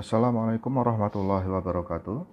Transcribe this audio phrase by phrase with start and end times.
[0.00, 2.24] Assalamualaikum warahmatullahi wabarakatuh.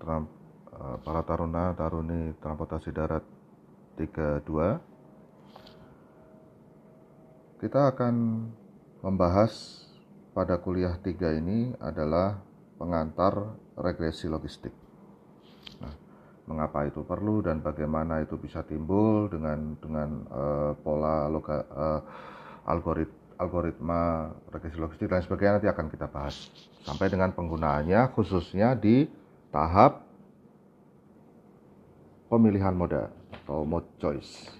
[0.00, 0.32] Tram-
[0.72, 3.20] eh, para taruna taruni transportasi darat
[4.00, 4.80] 32
[7.60, 8.14] kita akan
[9.04, 9.84] membahas
[10.32, 12.40] pada kuliah 3 ini adalah
[12.80, 14.72] pengantar regresi logistik.
[15.84, 15.92] Nah,
[16.48, 22.00] mengapa itu perlu dan bagaimana itu bisa timbul dengan dengan eh, pola loga, eh,
[22.72, 26.52] algorit, algoritma regresi logistik dan sebagainya nanti akan kita bahas
[26.84, 29.08] sampai dengan penggunaannya khususnya di
[29.48, 30.04] tahap
[32.28, 34.52] pemilihan moda atau mode choice.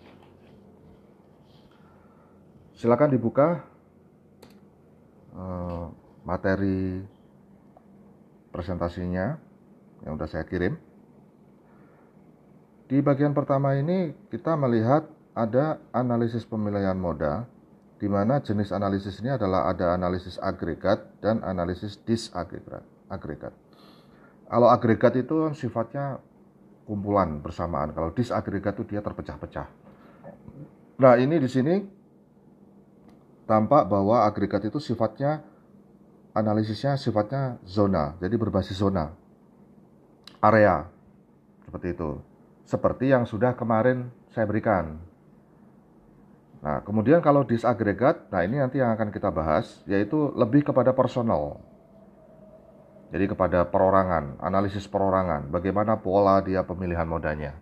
[2.81, 3.61] Silakan dibuka
[5.37, 5.85] eh,
[6.25, 7.05] materi
[8.49, 9.37] presentasinya
[10.09, 10.81] yang sudah saya kirim.
[12.89, 15.07] Di bagian pertama ini kita melihat
[15.37, 17.47] ada analisis pemilihan moda
[18.01, 22.81] di mana jenis analisis ini adalah ada analisis agregat dan analisis disagregat.
[23.13, 23.53] Agregat.
[24.49, 26.17] Kalau agregat itu sifatnya
[26.89, 27.93] kumpulan bersamaan.
[27.93, 29.69] Kalau disagregat itu dia terpecah-pecah.
[30.97, 31.77] Nah, ini di sini
[33.45, 35.45] tampak bahwa agregat itu sifatnya
[36.33, 39.13] analisisnya sifatnya zona, jadi berbasis zona.
[40.41, 40.89] Area.
[41.69, 42.11] Seperti itu.
[42.65, 45.10] Seperti yang sudah kemarin saya berikan.
[46.61, 51.57] Nah, kemudian kalau disagregat, nah ini nanti yang akan kita bahas, yaitu lebih kepada personal.
[53.11, 57.57] Jadi kepada perorangan, analisis perorangan, bagaimana pola dia pemilihan modanya.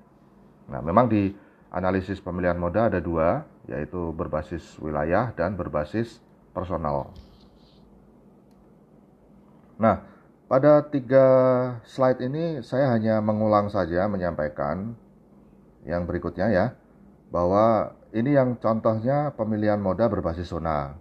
[0.66, 1.30] Nah, memang di
[1.70, 7.14] analisis pemilihan moda ada dua, yaitu berbasis wilayah dan berbasis personal.
[9.78, 10.02] Nah,
[10.50, 11.26] pada tiga
[11.86, 14.98] slide ini saya hanya mengulang saja menyampaikan
[15.86, 16.66] yang berikutnya ya,
[17.30, 20.97] bahwa ini yang contohnya pemilihan moda berbasis zona.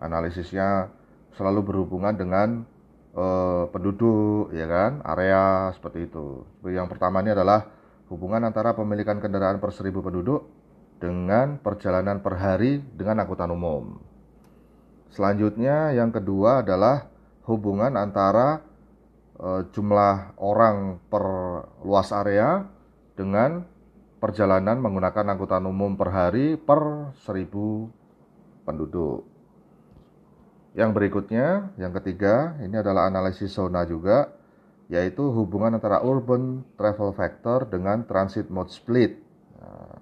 [0.00, 0.88] Analisisnya
[1.36, 2.64] selalu berhubungan dengan
[3.12, 6.44] eh, penduduk, ya kan, area seperti itu.
[6.64, 7.68] Yang pertama ini adalah
[8.08, 10.46] hubungan antara pemilikan kendaraan per seribu penduduk
[11.02, 13.98] dengan perjalanan per hari dengan angkutan umum.
[15.12, 17.06] Selanjutnya yang kedua adalah
[17.46, 18.62] hubungan antara
[19.38, 21.24] e, jumlah orang per
[21.86, 22.66] luas area
[23.14, 23.62] dengan
[24.24, 27.92] perjalanan menggunakan angkutan umum per hari per seribu
[28.64, 29.28] penduduk.
[30.72, 34.32] Yang berikutnya, yang ketiga, ini adalah analisis zona juga,
[34.88, 39.20] yaitu hubungan antara urban travel factor dengan transit mode split.
[39.60, 40.00] Nah,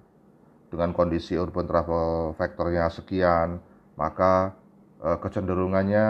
[0.71, 3.59] dengan kondisi urban travel factornya sekian,
[3.99, 4.55] maka
[5.03, 6.07] eh, kecenderungannya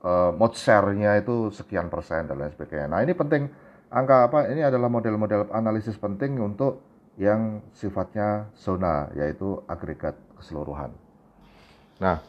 [0.00, 2.88] eh, mode share-nya itu sekian persen dan lain sebagainya.
[2.88, 4.50] Nah ini penting angka apa?
[4.50, 6.82] Ini adalah model-model analisis penting untuk
[7.16, 10.92] yang sifatnya zona, yaitu agregat keseluruhan.
[11.96, 12.20] Nah,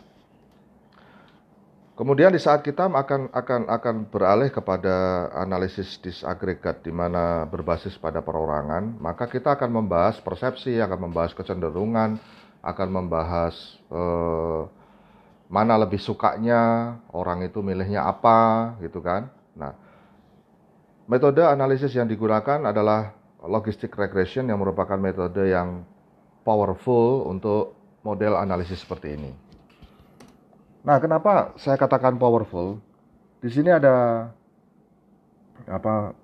[1.97, 8.21] Kemudian di saat kita akan akan akan beralih kepada analisis disagregat di mana berbasis pada
[8.21, 12.21] perorangan, maka kita akan membahas persepsi, akan membahas kecenderungan,
[12.61, 14.61] akan membahas eh,
[15.49, 19.33] mana lebih sukanya orang itu milihnya apa, gitu kan?
[19.57, 19.73] Nah,
[21.07, 23.15] metode analisis yang digunakan adalah
[23.47, 25.87] logistic regression yang merupakan metode yang
[26.43, 29.31] powerful untuk model analisis seperti ini.
[30.83, 32.79] Nah, kenapa saya katakan powerful?
[33.43, 34.27] Di sini ada
[35.67, 36.15] apa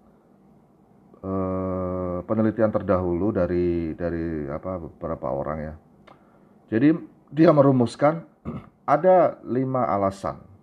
[1.20, 5.76] eh, penelitian terdahulu dari dari apa beberapa orang ya.
[6.72, 6.96] Jadi
[7.32, 8.24] dia merumuskan
[8.88, 10.54] ada lima alasan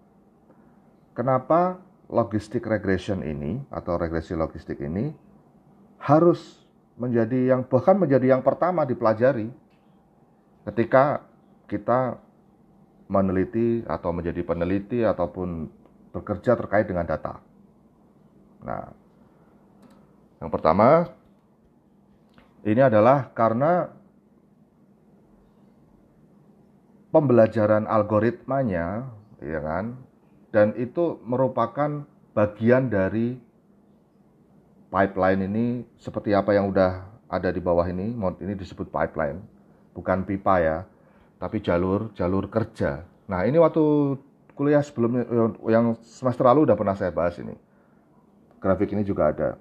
[1.20, 1.76] kenapa
[2.10, 5.14] logistik regression ini atau regresi logistik ini
[6.02, 6.66] harus
[6.98, 9.48] menjadi yang bahkan menjadi yang pertama dipelajari
[10.66, 11.22] ketika
[11.70, 12.18] kita
[13.06, 15.70] meneliti atau menjadi peneliti ataupun
[16.10, 17.38] bekerja terkait dengan data.
[18.66, 18.90] Nah,
[20.42, 21.08] yang pertama
[22.66, 23.88] ini adalah karena
[27.10, 29.10] pembelajaran algoritmanya,
[29.42, 29.98] ya kan,
[30.50, 33.38] dan itu merupakan bagian dari
[34.90, 35.66] pipeline ini
[35.98, 39.38] seperti apa yang udah ada di bawah ini, ini disebut pipeline,
[39.94, 40.78] bukan pipa ya
[41.40, 43.00] tapi jalur jalur kerja.
[43.24, 43.80] Nah ini waktu
[44.52, 45.24] kuliah sebelumnya
[45.72, 47.56] yang semester lalu udah pernah saya bahas ini.
[48.60, 49.56] Grafik ini juga ada.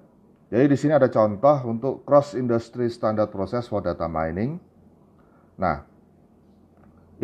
[0.52, 4.60] Jadi di sini ada contoh untuk cross industry standard process for data mining.
[5.56, 5.88] Nah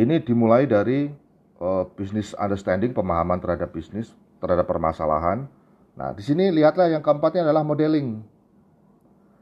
[0.00, 1.12] ini dimulai dari
[1.60, 5.48] uh, business understanding pemahaman terhadap bisnis terhadap permasalahan.
[5.96, 8.20] Nah di sini lihatlah yang keempatnya adalah modeling.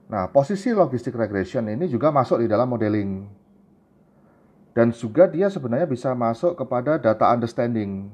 [0.07, 3.27] Nah posisi logistic regression ini juga masuk di dalam modeling
[4.75, 8.11] dan juga dia sebenarnya bisa masuk kepada data understanding.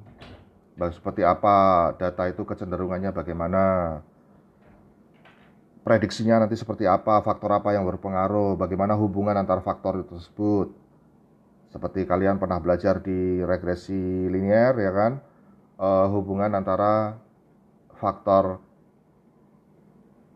[0.80, 3.62] seperti apa data itu kecenderungannya bagaimana
[5.84, 10.72] prediksinya nanti seperti apa faktor apa yang berpengaruh bagaimana hubungan antar faktor itu tersebut
[11.70, 15.12] seperti kalian pernah belajar di regresi linier ya kan?
[15.80, 17.16] Uh, hubungan antara
[17.96, 18.60] faktor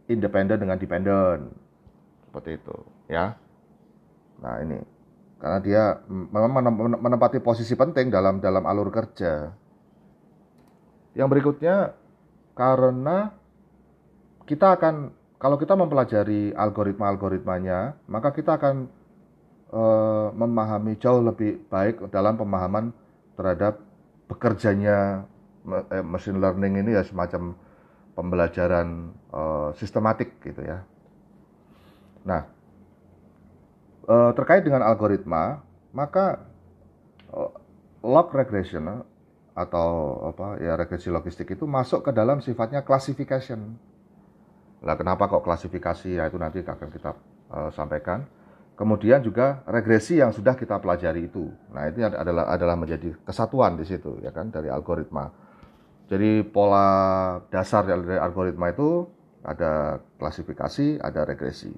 [0.07, 1.51] independen dengan dependen.
[2.31, 2.77] Seperti itu
[3.11, 3.35] ya.
[4.41, 4.79] Nah ini.
[5.43, 6.55] Karena dia memang
[7.03, 9.53] menempati posisi penting dalam dalam alur kerja.
[11.13, 11.93] Yang berikutnya
[12.57, 13.35] karena
[14.49, 18.89] kita akan kalau kita mempelajari algoritma-algoritmanya, maka kita akan
[19.71, 19.83] e,
[20.35, 22.91] memahami jauh lebih baik dalam pemahaman
[23.39, 23.81] terhadap
[24.27, 25.29] bekerjanya
[25.93, 27.57] e, machine learning ini ya semacam
[28.17, 29.41] pembelajaran e,
[29.79, 30.85] sistematik gitu ya.
[32.25, 32.49] Nah,
[34.33, 35.61] terkait dengan algoritma,
[35.93, 36.41] maka
[38.01, 39.05] log regression
[39.55, 43.77] atau apa ya regresi logistik itu masuk ke dalam sifatnya classification.
[44.85, 46.21] Nah, kenapa kok klasifikasi?
[46.21, 47.11] Ya itu nanti akan kita
[47.49, 48.29] uh, sampaikan.
[48.75, 51.47] Kemudian juga regresi yang sudah kita pelajari itu.
[51.71, 55.31] Nah, itu adalah adalah menjadi kesatuan di situ ya kan dari algoritma.
[56.11, 56.89] Jadi pola
[57.55, 59.07] dasar dari algoritma itu
[59.47, 61.71] ada klasifikasi, ada regresi.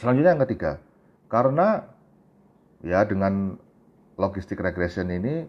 [0.00, 0.80] Selanjutnya yang ketiga,
[1.28, 1.84] karena
[2.80, 3.54] ya dengan
[4.16, 5.44] logistik regression ini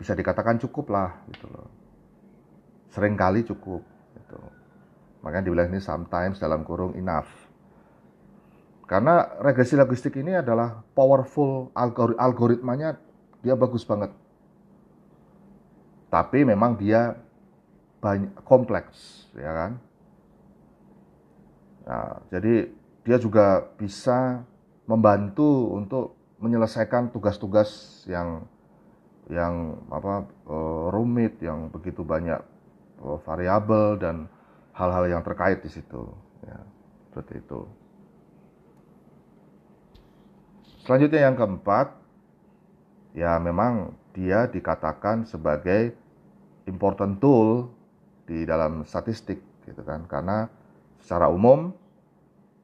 [0.00, 1.68] bisa dikatakan cukup lah gitu loh.
[2.90, 3.84] Seringkali cukup
[4.18, 4.40] gitu.
[5.22, 7.28] Makanya dibilang ini sometimes dalam kurung enough.
[8.92, 13.00] Karena regresi logistik ini adalah powerful algori algoritmanya
[13.40, 14.12] dia bagus banget.
[16.12, 17.16] Tapi memang dia
[18.04, 19.72] banyak kompleks, ya kan?
[21.88, 22.68] Nah, jadi
[23.00, 24.44] dia juga bisa
[24.84, 26.12] membantu untuk
[26.44, 28.44] menyelesaikan tugas-tugas yang
[29.32, 32.44] yang apa uh, rumit yang begitu banyak
[33.00, 34.28] uh, variabel dan
[34.76, 36.12] hal-hal yang terkait di situ
[36.44, 36.60] ya
[37.08, 37.64] seperti itu
[40.92, 41.96] selanjutnya yang keempat
[43.16, 45.96] ya memang dia dikatakan sebagai
[46.68, 47.72] important tool
[48.28, 50.52] di dalam statistik gitu kan karena
[51.00, 51.72] secara umum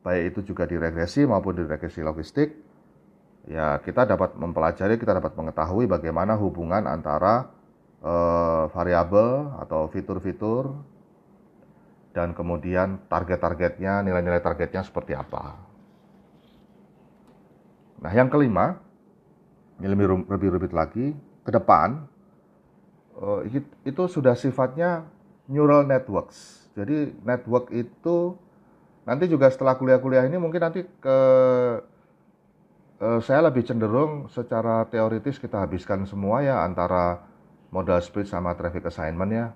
[0.05, 2.53] baik itu juga di regresi maupun di regresi logistik
[3.49, 7.49] ya kita dapat mempelajari, kita dapat mengetahui bagaimana hubungan antara
[8.05, 10.77] uh, variabel atau fitur-fitur
[12.13, 15.68] dan kemudian target-targetnya, nilai-nilai targetnya seperti apa.
[17.99, 18.79] Nah, yang kelima,
[19.83, 22.05] ini lebih lebih lagi, ke depan
[23.19, 23.41] uh,
[23.83, 25.09] itu sudah sifatnya
[25.49, 26.69] neural networks.
[26.77, 28.37] Jadi network itu
[29.09, 31.19] nanti juga setelah kuliah-kuliah ini mungkin nanti ke
[33.01, 37.25] uh, saya lebih cenderung secara teoritis kita habiskan semua ya antara
[37.73, 39.47] modal split sama traffic assignment ya.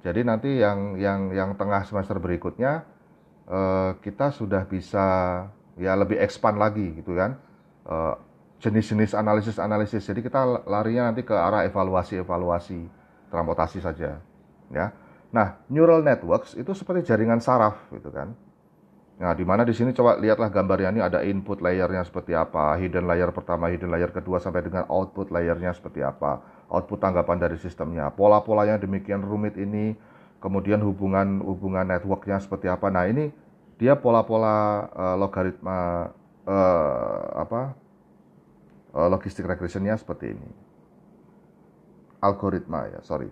[0.00, 2.88] Jadi nanti yang yang yang tengah semester berikutnya
[3.44, 5.06] uh, kita sudah bisa
[5.76, 7.36] ya lebih expand lagi gitu kan.
[7.90, 8.14] Uh,
[8.62, 10.06] jenis-jenis analisis-analisis.
[10.06, 12.86] Jadi kita larinya nanti ke arah evaluasi-evaluasi
[13.32, 14.22] transportasi saja,
[14.70, 14.86] ya.
[15.34, 18.36] Nah, neural networks itu seperti jaringan saraf gitu kan.
[19.18, 23.10] Nah, di mana di sini coba lihatlah gambarnya ini ada input layernya seperti apa, hidden
[23.10, 26.38] layer pertama, hidden layer kedua sampai dengan output layernya seperti apa,
[26.70, 29.98] output tanggapan dari sistemnya, pola-polanya demikian rumit ini,
[30.38, 32.86] kemudian hubungan hubungan networknya seperti apa.
[32.86, 33.34] Nah, ini
[33.80, 36.12] dia pola-pola uh, logaritma
[36.50, 37.78] uh, apa
[38.98, 40.50] uh, logistik regressionnya seperti ini,
[42.18, 43.30] algoritma ya, sorry.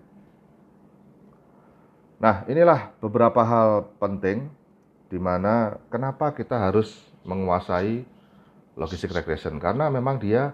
[2.19, 4.51] Nah, inilah beberapa hal penting
[5.07, 6.91] di mana kenapa kita harus
[7.23, 8.03] menguasai
[8.75, 10.51] logistik regression karena memang dia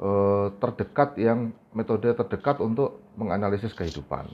[0.00, 0.08] e,
[0.58, 4.26] terdekat yang metode terdekat untuk menganalisis kehidupan.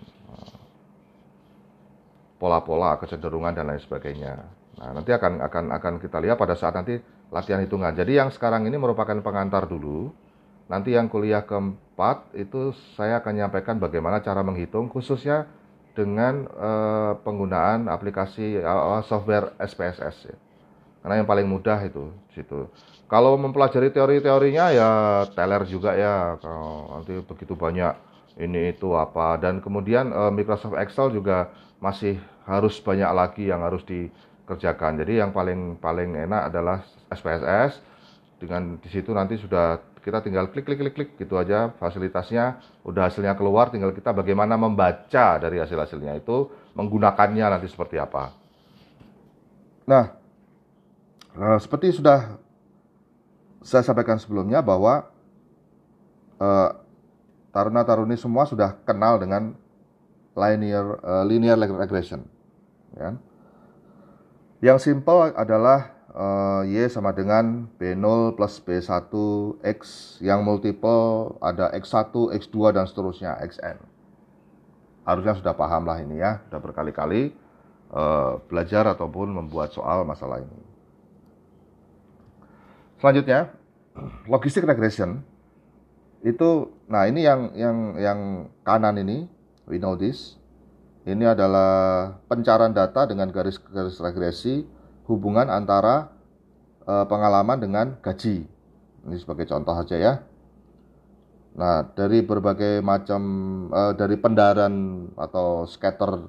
[2.36, 4.44] Pola-pola kecenderungan dan lain sebagainya.
[4.76, 8.66] Nah nanti akan akan akan kita lihat pada saat nanti latihan hitungan jadi yang sekarang
[8.66, 10.10] ini merupakan pengantar dulu
[10.66, 15.46] nanti yang kuliah keempat itu saya akan menyampaikan bagaimana cara menghitung khususnya
[15.96, 20.36] dengan uh, penggunaan aplikasi uh, software SPSS ya.
[21.00, 22.68] Karena yang paling mudah itu situ.
[23.08, 24.90] Kalau mempelajari teori-teorinya ya
[25.32, 26.36] teler juga ya.
[26.36, 27.96] Kalau nanti begitu banyak
[28.36, 31.48] ini itu apa dan kemudian uh, Microsoft Excel juga
[31.80, 33.80] masih harus banyak lagi yang harus
[34.46, 35.02] dikerjakan.
[35.02, 37.82] Jadi yang paling paling enak adalah SPSS
[38.38, 43.10] dengan di situ nanti sudah kita tinggal klik klik klik klik gitu aja fasilitasnya udah
[43.10, 46.46] hasilnya keluar tinggal kita bagaimana membaca dari hasil hasilnya itu
[46.78, 48.30] menggunakannya nanti seperti apa
[49.82, 50.14] nah
[51.34, 52.38] eh, seperti sudah
[53.66, 55.10] saya sampaikan sebelumnya bahwa
[56.38, 56.70] eh,
[57.56, 59.56] taruna-taruni semua sudah kenal dengan
[60.36, 62.28] linear uh, linear regression.
[62.92, 63.16] Ya.
[64.66, 69.14] Yang simple adalah uh, y sama dengan b0 plus b1
[69.62, 69.78] x
[70.18, 73.78] yang multiple ada x1, x2 dan seterusnya xn.
[75.06, 77.30] Harusnya sudah paham lah ini ya, sudah berkali-kali
[77.94, 80.58] uh, belajar ataupun membuat soal masalah ini.
[82.98, 83.54] Selanjutnya,
[84.34, 85.22] logistic regression
[86.26, 88.20] itu nah ini yang yang yang
[88.66, 89.30] kanan ini
[89.70, 90.34] we know this
[91.06, 94.66] ini adalah pencarian data dengan garis-garis regresi
[95.06, 96.10] hubungan antara
[96.82, 98.42] uh, pengalaman dengan gaji.
[99.06, 100.14] Ini sebagai contoh saja ya.
[101.54, 103.22] Nah dari berbagai macam
[103.70, 106.26] uh, dari pendaran atau scatter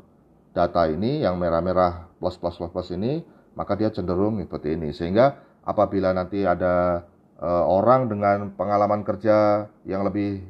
[0.54, 3.26] data ini yang merah-merah plus plus plus plus ini
[3.58, 4.94] maka dia cenderung seperti ini.
[4.94, 7.02] Sehingga apabila nanti ada
[7.42, 10.46] uh, orang dengan pengalaman kerja yang lebih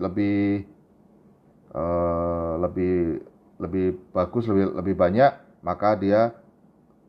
[0.00, 0.64] lebih
[2.56, 3.20] lebih
[3.56, 5.32] lebih bagus lebih lebih banyak
[5.64, 6.36] maka dia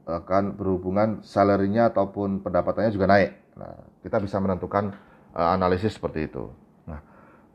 [0.08, 3.32] akan berhubungan salarinya ataupun pendapatannya juga naik.
[3.60, 4.96] Nah, kita bisa menentukan
[5.36, 6.48] uh, analisis seperti itu.
[6.88, 7.04] Nah,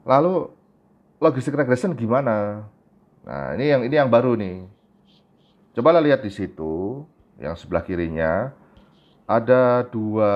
[0.04, 0.52] lalu
[1.16, 2.68] logistic regression gimana?
[3.24, 4.68] Nah, ini yang ini yang baru nih.
[5.72, 7.08] Coba lihat di situ
[7.40, 8.52] yang sebelah kirinya
[9.24, 10.32] ada dua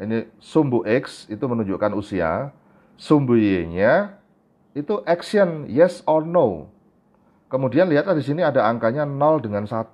[0.00, 2.48] ini sumbu X itu menunjukkan usia,
[2.96, 4.16] sumbu Y-nya
[4.72, 6.72] itu action yes or no.
[7.52, 9.84] Kemudian lihatlah di sini ada angkanya 0 dengan 1.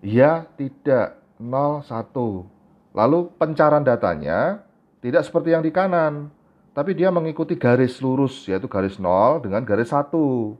[0.00, 2.96] Ya, tidak, 0, 1.
[2.96, 4.64] Lalu pencarian datanya
[5.04, 6.32] tidak seperti yang di kanan,
[6.72, 10.56] tapi dia mengikuti garis lurus, yaitu garis 0 dengan garis 1.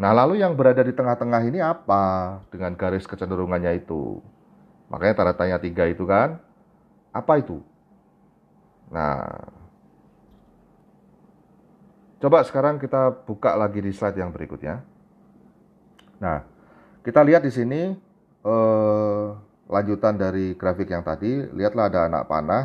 [0.00, 4.24] Nah, lalu yang berada di tengah-tengah ini apa dengan garis kecenderungannya itu?
[4.88, 6.40] Makanya tanda tanya tiga itu kan,
[7.12, 7.60] apa itu?
[8.88, 9.52] Nah,
[12.22, 14.86] coba sekarang kita buka lagi di slide yang berikutnya.
[16.22, 16.46] Nah,
[17.02, 17.98] kita lihat di sini
[18.46, 19.26] eh,
[19.66, 21.50] lanjutan dari grafik yang tadi.
[21.50, 22.64] Lihatlah ada anak panah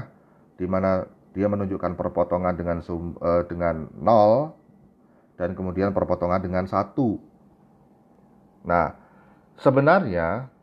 [0.62, 4.54] di mana dia menunjukkan perpotongan dengan sum, eh, dengan nol
[5.42, 7.18] dan kemudian perpotongan dengan satu.
[8.62, 8.94] Nah,
[9.58, 10.54] sebenarnya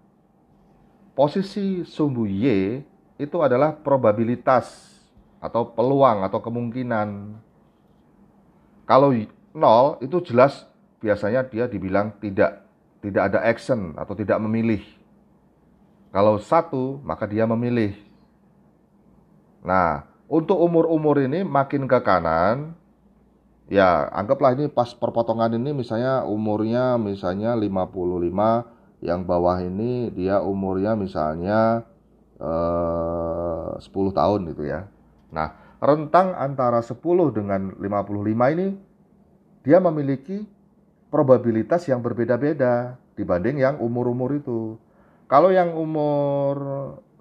[1.18, 2.82] posisi sumbu Y
[3.18, 4.98] itu adalah probabilitas
[5.38, 7.08] atau peluang atau kemungkinan.
[8.84, 9.16] Kalau
[9.56, 10.68] nol itu jelas
[11.00, 12.64] biasanya dia dibilang tidak
[13.04, 14.80] tidak ada action atau tidak memilih.
[16.12, 17.96] Kalau satu maka dia memilih.
[19.64, 22.76] Nah, untuk umur-umur ini makin ke kanan,
[23.68, 30.96] ya anggaplah ini pas perpotongan ini misalnya umurnya misalnya 55 yang bawah ini dia umurnya
[30.96, 31.84] misalnya
[32.40, 34.88] eh, 10 tahun gitu ya.
[35.32, 36.98] Nah, rentang antara 10
[37.34, 38.68] dengan 55 ini
[39.64, 40.44] dia memiliki
[41.08, 44.76] probabilitas yang berbeda-beda dibanding yang umur-umur itu.
[45.30, 46.54] Kalau yang umur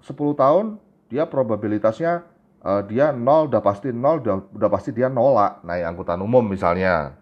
[0.02, 0.66] 10 tahun,
[1.08, 2.26] dia probabilitasnya
[2.60, 7.16] uh, dia nol udah pasti nol udah, udah pasti dia nolak naik angkutan umum misalnya.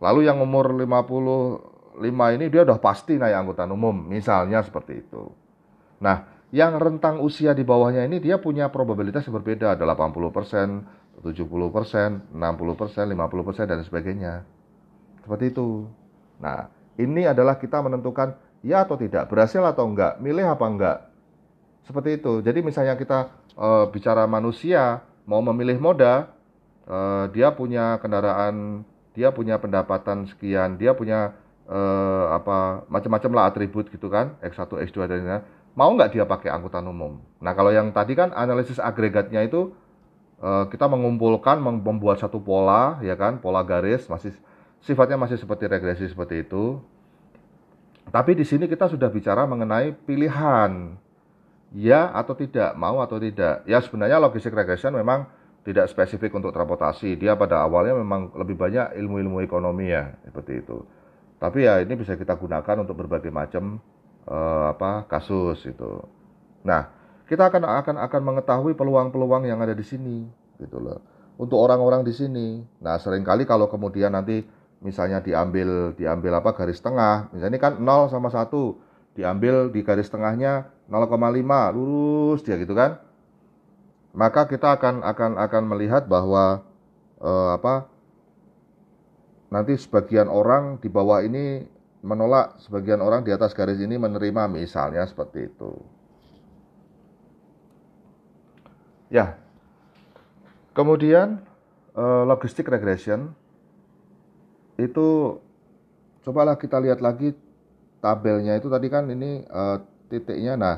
[0.00, 5.28] Lalu yang umur 50 5 ini dia udah pasti naik angkutan umum, misalnya seperti itu.
[6.00, 12.34] Nah, yang rentang usia di bawahnya ini dia punya probabilitas yang berbeda, ada 80%, 70%,
[12.34, 14.34] 60%, 50%, dan sebagainya.
[15.22, 15.86] Seperti itu.
[16.42, 16.66] Nah,
[16.98, 18.34] ini adalah kita menentukan
[18.66, 20.98] ya atau tidak, berhasil atau enggak, milih apa enggak.
[21.86, 22.42] Seperti itu.
[22.42, 26.34] Jadi misalnya kita e, bicara manusia mau memilih moda,
[26.82, 26.98] e,
[27.30, 28.82] dia punya kendaraan,
[29.14, 31.34] dia punya pendapatan sekian, dia punya
[31.70, 35.42] eh, apa macam-macam lah atribut gitu kan X1 X2 dan lain-lain
[35.80, 37.16] mau nggak dia pakai angkutan umum?
[37.40, 39.72] Nah kalau yang tadi kan analisis agregatnya itu
[40.44, 44.36] eh, kita mengumpulkan membuat satu pola ya kan pola garis masih
[44.84, 46.76] sifatnya masih seperti regresi seperti itu.
[48.12, 51.00] Tapi di sini kita sudah bicara mengenai pilihan.
[51.70, 53.62] Ya atau tidak mau atau tidak.
[53.64, 55.30] Ya sebenarnya logistik regression memang
[55.62, 57.14] tidak spesifik untuk transportasi.
[57.14, 60.82] Dia pada awalnya memang lebih banyak ilmu-ilmu ekonomi ya seperti itu.
[61.38, 63.78] Tapi ya ini bisa kita gunakan untuk berbagai macam
[64.28, 66.04] uh, apa kasus itu.
[66.66, 66.90] Nah,
[67.30, 70.26] kita akan akan akan mengetahui peluang-peluang yang ada di sini
[70.58, 71.00] gitu loh.
[71.40, 72.60] Untuk orang-orang di sini.
[72.84, 74.44] Nah, sering kali kalau kemudian nanti
[74.84, 78.50] misalnya diambil diambil apa garis tengah, misalnya ini kan 0 sama 1,
[79.16, 83.00] diambil di garis tengahnya 0,5 lurus dia gitu kan.
[84.10, 86.66] Maka kita akan akan akan melihat bahwa
[87.22, 87.86] uh, apa
[89.54, 91.62] nanti sebagian orang di bawah ini
[92.00, 95.72] menolak, sebagian orang di atas garis ini menerima misalnya seperti itu.
[99.12, 99.36] Ya.
[100.72, 101.42] Kemudian
[101.94, 103.34] uh, logistic regression
[104.80, 105.36] itu
[106.24, 107.36] cobalah kita lihat lagi
[108.00, 110.76] tabelnya itu tadi kan ini uh, titiknya nah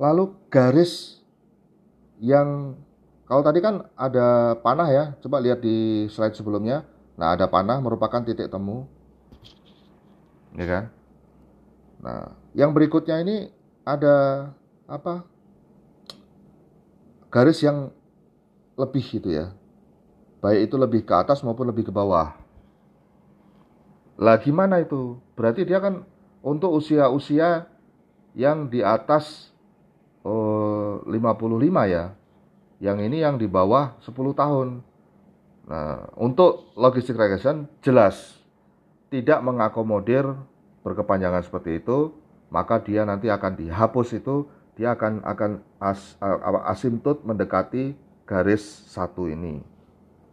[0.00, 1.20] lalu garis
[2.20, 2.76] yang
[3.28, 6.84] kalau tadi kan ada panah ya coba lihat di slide sebelumnya
[7.20, 8.88] nah ada panah merupakan titik temu
[10.56, 10.84] ya kan?
[12.00, 12.20] Nah
[12.56, 13.50] yang berikutnya ini
[13.86, 14.50] ada
[14.90, 15.22] apa
[17.30, 17.94] garis yang
[18.74, 19.54] lebih gitu ya.
[20.40, 22.32] Baik itu lebih ke atas maupun lebih ke bawah.
[24.16, 25.20] Lah gimana itu?
[25.36, 26.04] Berarti dia kan
[26.40, 27.68] untuk usia-usia
[28.32, 29.52] yang di atas
[30.24, 32.16] oh, 55 ya.
[32.80, 34.68] Yang ini yang di bawah 10 tahun.
[35.68, 38.39] Nah, untuk logistik regression jelas
[39.10, 40.24] tidak mengakomodir
[40.86, 42.14] berkepanjangan seperti itu,
[42.48, 44.46] maka dia nanti akan dihapus itu,
[44.78, 45.50] dia akan akan
[45.82, 46.16] as,
[46.70, 49.60] asimtot mendekati garis satu ini.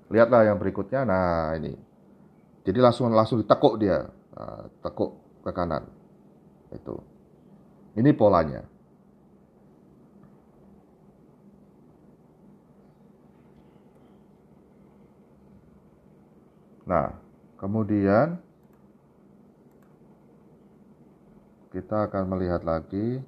[0.08, 1.04] Lihatlah yang berikutnya.
[1.04, 1.76] Nah, ini.
[2.64, 4.08] Jadi langsung langsung ditekuk dia.
[4.38, 5.84] Nah, tekuk ke kanan.
[6.72, 7.02] Itu.
[7.98, 8.64] Ini polanya.
[16.88, 17.20] Nah,
[17.60, 18.40] kemudian
[21.88, 23.24] kita akan melihat lagi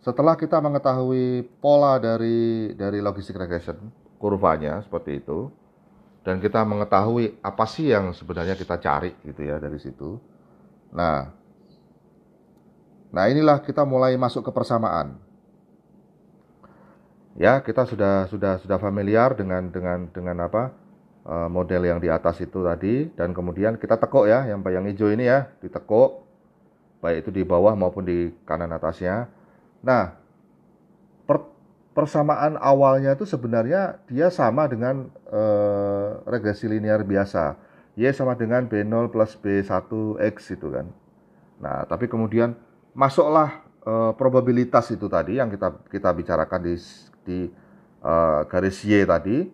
[0.00, 5.52] setelah kita mengetahui pola dari dari logistik regression kurvanya seperti itu
[6.24, 10.16] dan kita mengetahui apa sih yang sebenarnya kita cari gitu ya dari situ.
[10.96, 11.28] Nah,
[13.14, 15.14] Nah, inilah kita mulai masuk ke persamaan.
[17.38, 20.74] Ya, kita sudah sudah sudah familiar dengan dengan dengan apa?
[21.22, 25.14] Eh, model yang di atas itu tadi dan kemudian kita tekuk ya, yang yang hijau
[25.14, 26.23] ini ya, ditekuk
[27.04, 29.28] baik itu di bawah maupun di kanan atasnya.
[29.84, 30.16] Nah,
[31.28, 31.44] per,
[31.92, 37.60] persamaan awalnya itu sebenarnya dia sama dengan eh, regresi linear biasa.
[37.94, 40.88] Y sama dengan B0 plus B1X itu kan.
[41.62, 42.58] Nah, tapi kemudian
[42.90, 46.74] masuklah uh, probabilitas itu tadi yang kita kita bicarakan di
[47.24, 47.38] di
[48.00, 49.48] uh, garis y tadi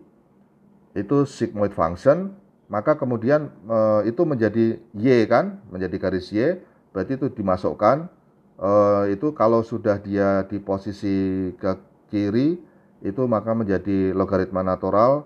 [0.91, 2.35] itu sigmoid function
[2.71, 6.59] maka kemudian uh, itu menjadi y kan menjadi garis y
[6.91, 8.07] berarti itu dimasukkan
[8.59, 11.71] uh, itu kalau sudah dia di posisi ke
[12.11, 12.59] kiri
[13.01, 15.25] itu maka menjadi logaritma natural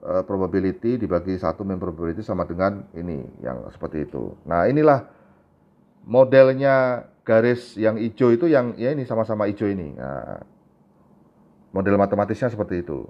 [0.00, 5.06] uh, probability dibagi satu min probability sama dengan ini yang seperti itu nah inilah
[6.06, 9.94] modelnya garis yang hijau itu yang ya ini sama-sama hijau ini.
[9.94, 10.42] Nah,
[11.70, 13.06] model matematisnya seperti itu.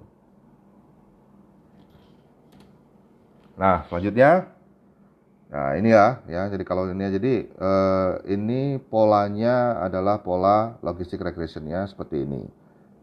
[3.57, 4.49] Nah, selanjutnya
[5.53, 6.49] Nah, ini ya, ya.
[6.49, 12.49] Jadi kalau ini jadi eh, ini polanya adalah pola logistik regressionnya seperti ini.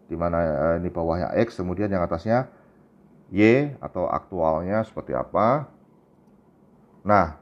[0.09, 2.49] Di mana eh, ini bawahnya x, kemudian yang atasnya
[3.29, 5.69] y atau aktualnya seperti apa.
[7.05, 7.37] Nah,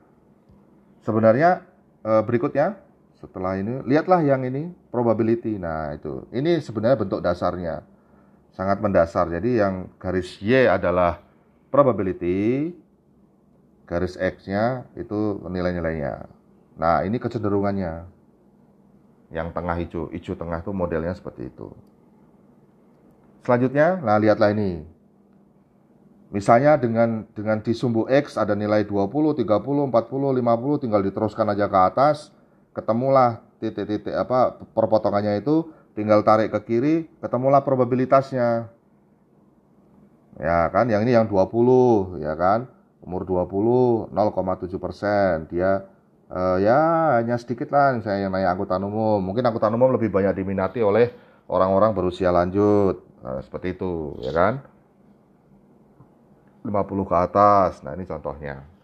[1.08, 1.64] sebenarnya
[2.04, 2.76] eh, berikutnya
[3.18, 7.82] setelah ini lihatlah yang ini probability nah itu ini sebenarnya bentuk dasarnya
[8.54, 11.22] sangat mendasar jadi yang garis Y adalah
[11.74, 12.70] probability
[13.88, 16.28] garis X nya itu nilai-nilainya.
[16.76, 18.20] Nah ini kecenderungannya.
[19.28, 21.72] Yang tengah hijau hijau tengah itu modelnya seperti itu.
[23.48, 24.84] Selanjutnya nah lihatlah ini.
[26.28, 29.08] Misalnya dengan dengan di sumbu X ada nilai 20
[29.40, 32.36] 30 40 50 tinggal diteruskan aja ke atas.
[32.76, 35.72] Ketemulah titik-titik apa perpotongannya itu.
[35.96, 38.70] Tinggal tarik ke kiri ketemulah probabilitasnya.
[40.38, 45.46] Ya kan yang ini yang 20 ya kan umur 20 0,7 persen.
[45.52, 45.86] Dia
[46.32, 46.80] uh, ya
[47.22, 49.20] hanya sedikit lah saya yang naik angkutan umum.
[49.22, 51.12] Mungkin angkutan umum lebih banyak diminati oleh
[51.48, 53.04] orang-orang berusia lanjut.
[53.24, 54.54] Nah, seperti itu ya kan?
[56.68, 57.80] 50 ke atas.
[57.82, 58.78] Nah ini contohnya.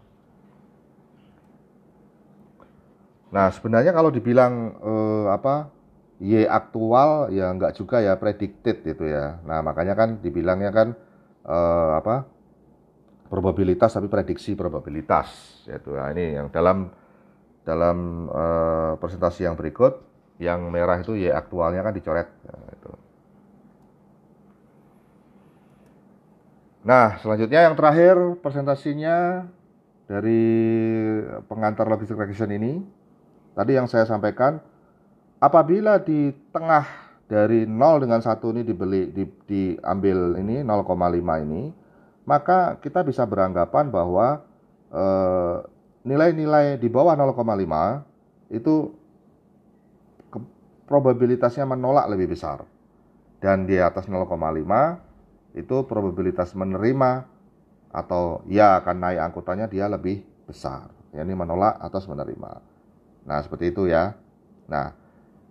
[3.34, 5.74] Nah, sebenarnya kalau dibilang eh, apa
[6.24, 9.42] Y aktual ya enggak juga ya predicted itu ya.
[9.44, 10.88] Nah, makanya kan dibilangnya kan
[11.44, 12.30] eh, apa?
[13.34, 16.94] Probabilitas tapi prediksi probabilitas yaitu nah, ini yang dalam
[17.66, 19.98] dalam eh, presentasi yang berikut
[20.38, 22.92] yang merah itu Y aktualnya kan dicoret nah, itu.
[26.84, 29.48] Nah, selanjutnya yang terakhir presentasinya
[30.04, 30.44] dari
[31.48, 32.84] pengantar logistik regression ini
[33.54, 34.58] Tadi yang saya sampaikan,
[35.38, 36.90] apabila di tengah
[37.30, 41.64] dari 0 dengan 1 ini dibeli di, diambil ini 0,5 ini,
[42.24, 44.44] maka kita bisa beranggapan bahwa
[44.92, 45.58] eh,
[46.04, 47.44] nilai-nilai di bawah 0,5
[48.54, 48.92] itu
[50.88, 52.64] probabilitasnya menolak lebih besar.
[53.40, 54.24] Dan di atas 0,5
[55.60, 57.28] itu probabilitas menerima
[57.94, 60.90] atau ya akan naik angkutannya dia lebih besar.
[61.14, 62.52] Ya, ini menolak atas menerima.
[63.28, 64.18] Nah, seperti itu ya.
[64.66, 64.96] Nah,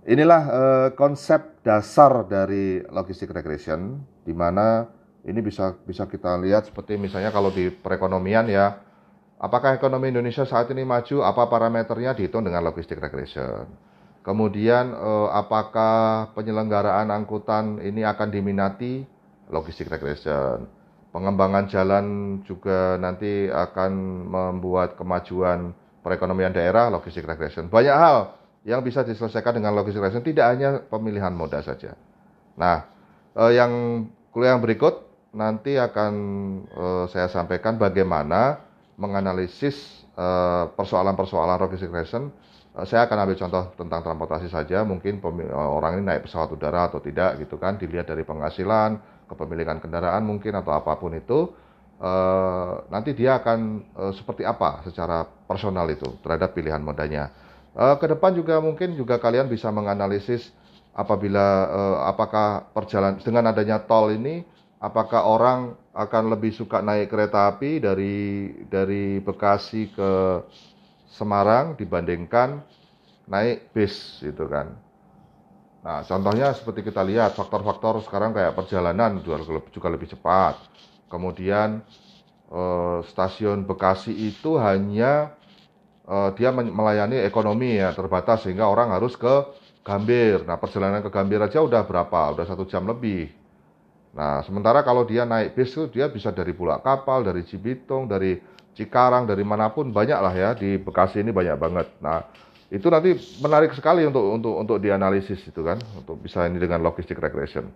[0.09, 4.89] inilah eh, konsep dasar dari logistik regression di mana
[5.23, 8.83] ini bisa bisa kita lihat seperti misalnya kalau di perekonomian ya
[9.43, 11.27] apakah ekonomi Indonesia saat ini maju?
[11.27, 12.15] Apa parameternya?
[12.15, 13.67] Dihitung dengan logistik regression.
[14.23, 19.03] Kemudian eh, apakah penyelenggaraan angkutan ini akan diminati?
[19.51, 20.71] Logistik regression.
[21.13, 22.07] Pengembangan jalan
[22.49, 23.93] juga nanti akan
[24.33, 27.69] membuat kemajuan perekonomian daerah logistik regression.
[27.69, 31.99] Banyak hal yang bisa diselesaikan dengan logistik regression tidak hanya pemilihan moda saja.
[32.57, 32.87] Nah
[33.37, 36.13] eh, yang kuliah yang berikut nanti akan
[36.77, 38.61] uh, saya sampaikan bagaimana
[39.01, 42.29] menganalisis uh, persoalan-persoalan regression.
[42.77, 45.21] Uh, saya akan ambil contoh tentang transportasi saja, mungkin
[45.53, 50.53] orang ini naik pesawat udara atau tidak gitu kan, dilihat dari penghasilan, kepemilikan kendaraan mungkin
[50.57, 51.49] atau apa pun itu.
[52.03, 57.31] Uh, nanti dia akan uh, seperti apa secara personal itu terhadap pilihan modanya.
[57.73, 60.51] Uh, ke depan juga mungkin juga kalian bisa menganalisis
[60.93, 64.43] apabila uh, apakah perjalanan dengan adanya tol ini
[64.83, 70.43] apakah orang akan lebih suka naik kereta api dari dari Bekasi ke
[71.07, 72.65] Semarang dibandingkan
[73.31, 74.75] naik bis gitu kan.
[75.83, 80.57] Nah, contohnya seperti kita lihat faktor-faktor sekarang kayak perjalanan juga lebih cepat.
[81.13, 81.85] Kemudian
[82.51, 85.37] eh, stasiun Bekasi itu hanya
[86.09, 89.35] eh, dia melayani ekonomi ya terbatas sehingga orang harus ke
[89.83, 90.47] Gambir.
[90.47, 92.39] Nah, perjalanan ke Gambir aja udah berapa?
[92.39, 93.42] Udah satu jam lebih.
[94.13, 98.37] Nah, sementara kalau dia naik bis itu dia bisa dari Pulau Kapal, dari Cibitung, dari
[98.73, 101.87] Cikarang, dari mana pun banyak lah ya di Bekasi ini banyak banget.
[102.01, 102.25] Nah,
[102.73, 107.21] itu nanti menarik sekali untuk untuk untuk dianalisis itu kan, untuk bisa ini dengan logistik
[107.21, 107.69] regression.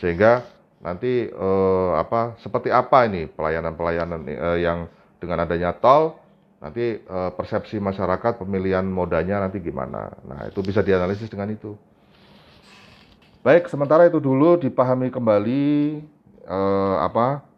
[0.00, 0.44] Sehingga
[0.80, 4.88] nanti eh, apa seperti apa ini pelayanan-pelayanan eh, yang
[5.20, 6.16] dengan adanya tol
[6.64, 10.12] nanti eh, persepsi masyarakat pemilihan modanya nanti gimana.
[10.24, 11.76] Nah, itu bisa dianalisis dengan itu.
[13.48, 15.64] Baik, sementara itu dulu dipahami kembali
[16.44, 17.48] eh, apa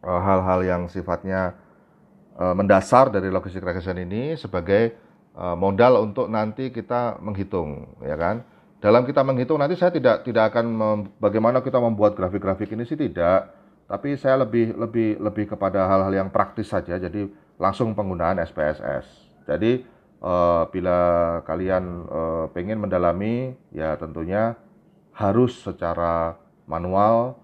[0.00, 1.52] eh, hal-hal eh, yang sifatnya
[2.40, 4.96] eh, mendasar dari logistik regression ini sebagai
[5.36, 8.40] eh, modal untuk nanti kita menghitung, ya kan?
[8.80, 10.80] Dalam kita menghitung nanti saya tidak tidak akan
[11.20, 13.52] bagaimana kita membuat grafik-grafik ini sih tidak,
[13.92, 16.96] tapi saya lebih lebih lebih kepada hal-hal yang praktis saja.
[16.96, 17.28] Jadi
[17.60, 19.04] langsung penggunaan SPSS.
[19.44, 19.84] Jadi
[20.24, 20.98] eh, bila
[21.44, 24.56] kalian eh, pengen mendalami, ya tentunya
[25.12, 27.36] harus secara manual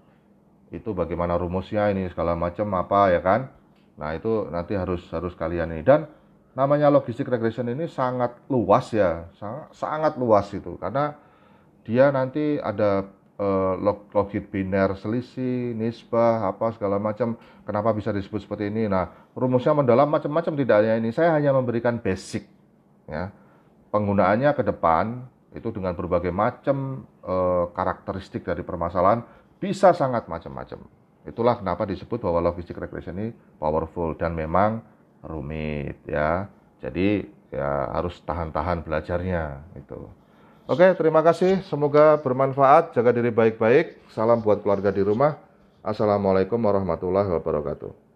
[0.69, 3.49] itu bagaimana rumusnya ini segala macam apa ya kan?
[3.97, 5.81] Nah itu nanti harus harus kalian ini.
[5.81, 6.05] Dan
[6.53, 9.25] namanya logistik regression ini sangat luas ya.
[9.37, 10.77] Sangat sangat luas itu.
[10.77, 11.17] Karena
[11.81, 13.09] dia nanti ada
[13.41, 17.33] uh, log logit biner selisih nisbah apa segala macam.
[17.65, 18.85] Kenapa bisa disebut seperti ini?
[18.85, 21.09] Nah rumusnya mendalam macam-macam tidak hanya ini.
[21.09, 22.45] Saya hanya memberikan basic
[23.09, 23.33] ya.
[23.89, 27.35] Penggunaannya ke depan itu dengan berbagai macam e,
[27.73, 29.25] karakteristik dari permasalahan
[29.57, 30.85] bisa sangat macam-macam.
[31.25, 34.81] Itulah kenapa disebut bahwa logistik regression ini powerful dan memang
[35.25, 36.47] rumit ya.
[36.79, 39.99] Jadi ya harus tahan-tahan belajarnya itu.
[40.69, 41.65] Oke, terima kasih.
[41.65, 42.93] Semoga bermanfaat.
[42.93, 44.05] Jaga diri baik-baik.
[44.13, 45.33] Salam buat keluarga di rumah.
[45.81, 48.08] Assalamualaikum warahmatullahi wabarakatuh.